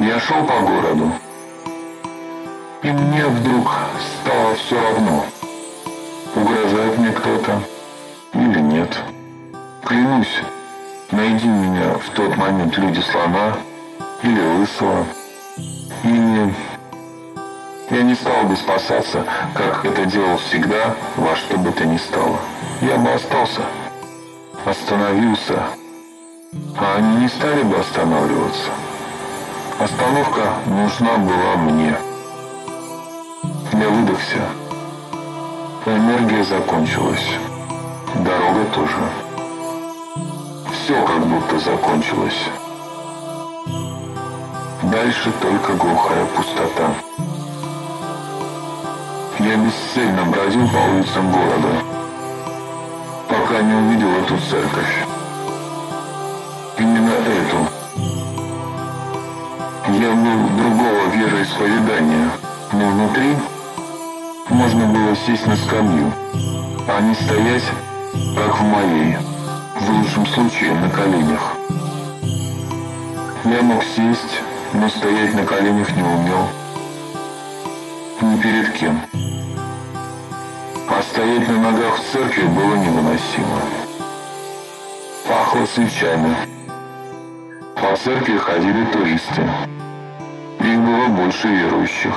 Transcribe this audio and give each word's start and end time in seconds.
Я 0.00 0.18
шел 0.18 0.46
по 0.46 0.60
городу, 0.60 1.12
и 2.82 2.90
мне 2.90 3.26
вдруг 3.26 3.70
стало 4.22 4.54
все 4.54 4.80
равно, 4.80 5.26
угрожает 6.34 6.96
мне 6.96 7.12
кто-то 7.12 7.60
или 8.32 8.60
нет. 8.60 8.98
Клянусь, 9.84 10.40
найди 11.10 11.48
меня 11.48 11.98
в 11.98 12.08
тот 12.14 12.34
момент 12.38 12.78
люди 12.78 13.00
слона 13.00 13.58
или 14.22 14.40
лысого, 14.40 15.04
или 16.02 16.54
я 17.90 18.02
не 18.02 18.14
стал 18.14 18.44
бы 18.44 18.56
спасаться, 18.56 19.26
как 19.52 19.84
это 19.84 20.06
делал 20.06 20.38
всегда, 20.38 20.94
во 21.16 21.36
что 21.36 21.58
бы 21.58 21.72
то 21.72 21.84
ни 21.84 21.98
стало. 21.98 22.38
Я 22.80 22.96
бы 22.96 23.12
остался, 23.12 23.60
остановился, 24.64 25.62
а 26.78 26.94
они 26.96 27.16
не 27.16 27.28
стали 27.28 27.62
бы 27.64 27.76
останавливаться. 27.76 28.70
Остановка 29.80 30.42
нужна 30.66 31.16
была 31.16 31.56
мне. 31.56 31.96
Я 33.72 33.88
выдохся. 33.88 34.40
Энергия 35.86 36.44
закончилась. 36.44 37.26
Дорога 38.16 38.66
тоже. 38.74 39.10
Все 40.70 41.02
как 41.02 41.26
будто 41.26 41.58
закончилось. 41.58 42.44
Дальше 44.82 45.32
только 45.40 45.72
глухая 45.72 46.26
пустота. 46.26 46.92
Я 49.38 49.56
бесцельно 49.56 50.26
бродил 50.26 50.68
по 50.68 50.76
улицам 50.76 51.32
города, 51.32 51.72
пока 53.30 53.62
не 53.62 53.72
увидел 53.72 54.10
эту 54.10 54.36
церковь. 54.50 55.06
Именно 56.76 57.12
эту. 57.12 57.69
Я 59.98 60.12
был 60.12 60.48
другого 60.56 61.08
вероисповедания, 61.12 62.30
но 62.72 62.90
внутри 62.90 63.36
можно 64.48 64.86
было 64.86 65.16
сесть 65.16 65.44
на 65.48 65.56
скамью, 65.56 66.12
а 66.86 67.00
не 67.00 67.12
стоять, 67.14 67.64
как 68.36 68.60
в 68.60 68.62
моей, 68.62 69.16
в 69.80 69.90
лучшем 69.90 70.26
случае 70.26 70.74
на 70.74 70.88
коленях. 70.90 71.56
Я 73.44 73.62
мог 73.62 73.82
сесть, 73.82 74.40
но 74.74 74.88
стоять 74.88 75.34
на 75.34 75.44
коленях 75.44 75.90
не 75.96 76.02
умел. 76.02 76.46
Ни 78.20 78.40
перед 78.40 78.72
кем. 78.74 79.00
А 80.88 81.02
стоять 81.02 81.48
на 81.48 81.58
ногах 81.58 81.98
в 81.98 82.12
церкви 82.12 82.46
было 82.46 82.76
невыносимо. 82.76 83.60
Пахло 85.26 85.66
свечами. 85.66 86.59
По 87.80 87.96
церкви 87.96 88.36
ходили 88.36 88.84
туристы. 88.92 89.42
Их 90.60 90.78
было 90.80 91.06
больше 91.08 91.48
верующих. 91.48 92.14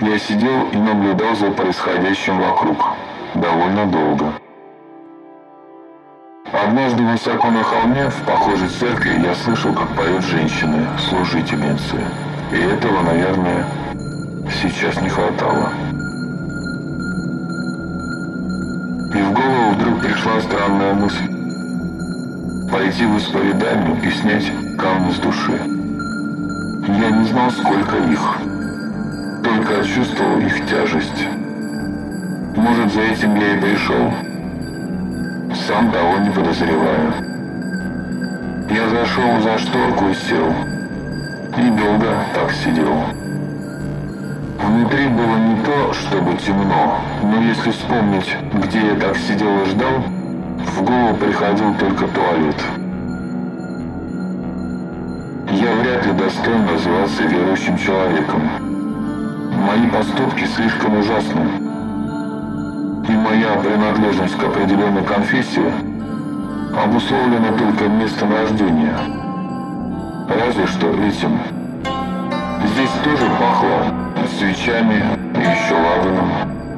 Я 0.00 0.16
сидел 0.16 0.68
и 0.72 0.76
наблюдал 0.76 1.34
за 1.34 1.50
происходящим 1.50 2.38
вокруг 2.38 2.76
довольно 3.34 3.86
долго. 3.86 4.32
Однажды 6.52 7.02
высоко 7.02 7.50
на 7.50 7.64
холме, 7.64 8.08
в 8.10 8.22
похожей 8.24 8.68
церкви, 8.68 9.20
я 9.24 9.34
слышал, 9.34 9.74
как 9.74 9.88
поют 9.96 10.22
женщины, 10.22 10.86
служительницы. 11.08 11.96
И 12.52 12.56
этого, 12.56 13.02
наверное, 13.02 13.66
сейчас 14.62 15.02
не 15.02 15.08
хватало. 15.08 15.72
И 19.12 19.20
в 19.20 19.32
голову 19.32 19.70
вдруг 19.74 20.00
пришла 20.00 20.40
странная 20.40 20.94
мысль. 20.94 21.29
Пойти 22.80 23.04
в 23.04 23.18
исповедальню 23.18 23.94
и 24.02 24.10
снять 24.10 24.50
камни 24.78 25.12
с 25.12 25.18
души. 25.18 25.52
Я 26.88 27.10
не 27.10 27.24
знал, 27.26 27.50
сколько 27.50 27.98
их. 27.98 28.38
Только 29.44 29.84
чувствовал 29.84 30.38
их 30.38 30.66
тяжесть. 30.66 31.26
Может, 32.56 32.90
за 32.90 33.02
этим 33.02 33.34
я 33.34 33.54
и 33.54 33.60
пришел 33.60 34.10
сам 35.68 35.92
того 35.92 36.20
не 36.20 36.30
подозревая. 36.30 37.12
Я 38.70 38.88
зашел 38.88 39.42
за 39.42 39.58
шторку 39.58 40.06
и 40.08 40.14
сел. 40.14 40.50
И 41.58 41.70
долго 41.78 42.14
так 42.32 42.50
сидел. 42.50 43.04
Внутри 44.58 45.06
было 45.08 45.36
не 45.36 45.62
то, 45.66 45.92
чтобы 45.92 46.34
темно, 46.38 46.98
но 47.24 47.42
если 47.42 47.72
вспомнить, 47.72 48.34
где 48.54 48.86
я 48.86 48.94
так 48.94 49.18
сидел 49.18 49.64
и 49.64 49.66
ждал, 49.66 50.19
в 50.66 50.82
голову 50.82 51.16
приходил 51.16 51.74
только 51.74 52.06
туалет. 52.08 52.56
Я 55.50 55.74
вряд 55.74 56.06
ли 56.06 56.12
достоин 56.12 56.66
называться 56.66 57.22
верующим 57.24 57.76
человеком. 57.76 58.42
Мои 59.66 59.88
поступки 59.90 60.44
слишком 60.44 60.98
ужасны 60.98 61.70
и 63.08 63.12
моя 63.12 63.56
принадлежность 63.56 64.36
к 64.36 64.44
определенной 64.44 65.02
конфессии 65.02 65.72
обусловлена 66.72 67.52
только 67.58 67.88
местом 67.88 68.32
рождения. 68.32 68.96
Разве 70.28 70.66
что 70.66 70.88
этим. 70.90 71.40
Здесь 72.66 72.90
тоже 73.02 73.26
пахло 73.40 73.92
свечами 74.38 75.02
и 75.34 75.40
еще 75.40 75.74
ладаном. 75.74 76.69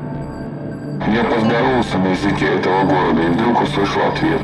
Я 1.09 1.25
поздоровался 1.25 1.99
на 1.99 2.09
языке 2.09 2.47
этого 2.47 2.85
города 2.85 3.23
и 3.23 3.27
вдруг 3.27 3.63
услышал 3.63 4.03
ответ. 4.07 4.41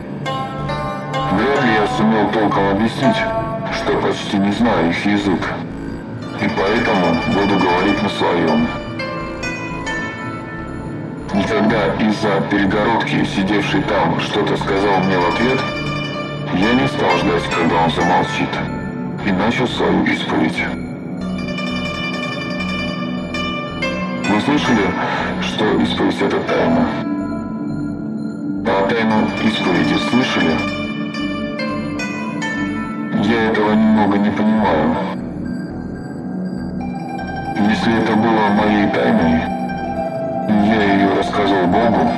Вряд 1.32 1.64
ли 1.64 1.72
я 1.72 1.86
сумел 1.96 2.28
толком 2.30 2.70
объяснить, 2.70 3.16
что 3.72 3.92
почти 3.98 4.38
не 4.38 4.50
знаю 4.52 4.90
их 4.90 5.06
язык, 5.06 5.40
и 6.40 6.48
поэтому 6.58 7.16
буду 7.28 7.58
говорить 7.58 8.02
на 8.02 8.08
своем. 8.08 8.66
Никогда 11.32 11.94
из-за 12.00 12.40
перегородки, 12.50 13.24
сидевший 13.24 13.82
там, 13.82 14.18
что-то 14.20 14.56
сказал 14.56 14.98
мне 15.04 15.16
в 15.16 15.28
ответ, 15.28 15.60
я 16.54 16.74
не 16.74 16.88
стал 16.88 17.16
ждать, 17.18 17.44
когда 17.54 17.84
он 17.84 17.90
замолчит, 17.90 18.48
и 19.24 19.30
начал 19.30 19.68
свою 19.68 20.04
исповедь. 20.04 20.87
Слышали, 24.48 24.86
что 25.42 25.64
исповедь 25.82 26.22
это 26.22 26.40
тайна? 26.40 26.86
А 28.66 28.88
тайну 28.88 29.26
исповеди 29.44 29.96
слышали? 30.08 30.56
Я 33.24 33.50
этого 33.50 33.72
немного 33.72 34.16
не 34.16 34.30
понимаю. 34.30 34.96
Если 37.68 37.98
это 38.02 38.12
было 38.16 38.48
моей 38.56 38.88
тайной, 38.88 39.42
я 40.66 40.94
ее 40.94 41.14
рассказывал 41.14 41.66
Богу. 41.66 42.10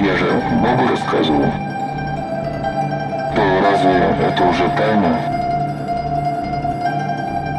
Я 0.00 0.16
же 0.16 0.42
Богу 0.62 0.88
рассказывал. 0.88 1.52
То 3.34 3.42
разве 3.62 3.92
это 4.26 4.42
уже 4.44 4.68
тайна? 4.78 5.18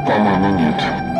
По-моему, 0.07 0.49
нет. 0.57 1.10